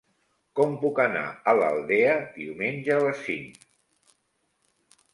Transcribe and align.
Com 0.59 0.71
puc 0.83 1.01
anar 1.03 1.25
a 1.51 1.55
l'Aldea 1.59 2.17
diumenge 2.41 2.99
a 2.99 3.07
les 3.07 3.25
cinc? 3.31 3.65